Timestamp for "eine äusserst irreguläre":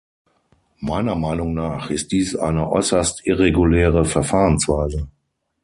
2.35-4.03